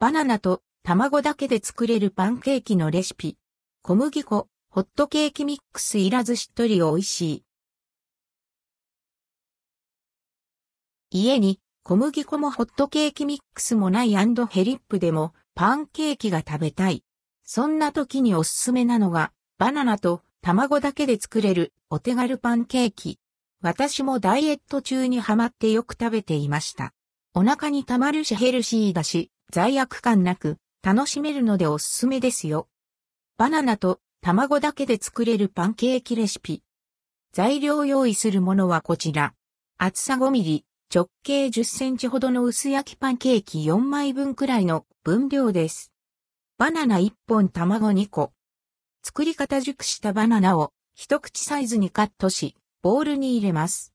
[0.00, 3.36] バナナと卵だけで作れるパンケーキのレシピ。
[3.82, 7.44] 小麦粉、ホットケーキミックスいらずしっとり美味しい。
[11.10, 14.24] 家に小麦粉もホットケーキミックスもないヘ
[14.62, 17.02] リップでもパンケーキが食べたい。
[17.42, 23.18] そんな時におすすめなのがバナナと卵だけで作れるお手軽パンケーキ。
[23.62, 26.94] 私もダイエット中にハマってよく食べていました。
[27.34, 32.68] お腹に溜まるしヘルシーだし、罪悪感なく楽しめるのでおすすめですよ。
[33.36, 36.62] バナナと卵だけで作れるパンケーキレシピ。
[37.32, 39.34] 材料用意するものはこちら。
[39.76, 45.92] 厚さ5ミリ、直径10センチほどの薄焼きパンケーキ4枚分くらいの分量です。
[46.56, 48.32] バナナ1本卵2個。
[49.04, 53.92] 作り方熟したバナナを一口サイズにカットし、ボウルに入れます。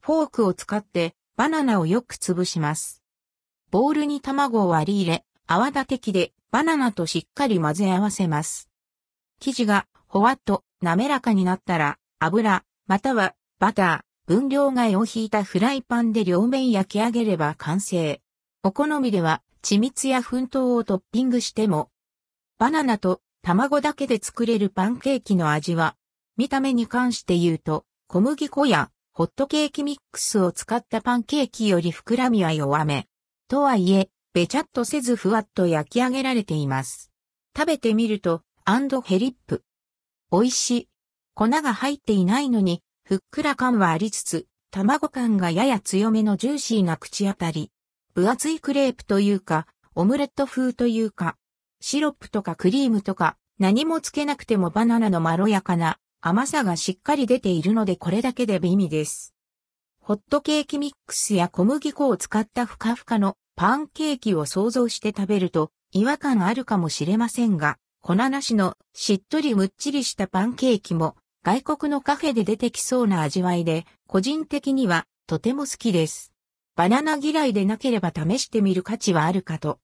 [0.00, 3.00] フォークを使ってバナナをよく潰します。
[3.70, 8.68] ボウルに卵を割り入れ、泡立て器でバナナとしっかり混ぜ合わせます。
[9.38, 18.20] 生地がほわっと滑らかになったら油、またはバター、分量外を引いたフライパンで両面焼き上げれば完成。
[18.64, 21.88] お好みでは緻密や粉糖をトッピングしても。
[22.58, 25.94] バナナと卵だけで作れるパンケーキの味は、
[26.36, 33.08] 見た目に関して言うと、小麦粉やホットケーキミックスを使ったパンケーキより膨らみは弱め。
[33.48, 37.10] とはいえ、べちゃっとせずふわっと焼き上げられています。
[37.52, 39.64] 食べてみると、アンドヘリップ。
[40.30, 40.88] 美味しい。
[41.34, 47.72] 粉が入っていないのに、ふっくら感はありつつ、卵感がやや強めのジューシーな口当たり。
[48.14, 49.66] 分厚いクレープというか、
[49.96, 51.36] オムレット風というか、
[51.80, 59.34] シロップとかクリームとか、何もつけなくてもバナナのまろやかな甘さがしっかり出ているのでこれだけで美味です。
[60.00, 76.32] ホットケーキミックスや小麦粉を使ったふかふかのパンケーキを想像して食べると違和感あるかもしれませんが、粉なしのしっとりむっちりしたパンケーキも外国のカフェで出てきそうな味わいで、個人的にはとても好きです。
[76.74, 79.76] バナナ嫌いでなければ試してみる価値はあるかと